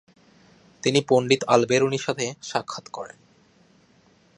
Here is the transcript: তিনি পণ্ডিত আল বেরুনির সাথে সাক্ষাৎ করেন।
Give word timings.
তিনি 0.83 0.99
পণ্ডিত 1.09 1.41
আল 1.47 1.61
বেরুনির 1.65 2.05
সাথে 2.05 2.25
সাক্ষাৎ 2.41 2.85
করেন। 2.89 3.17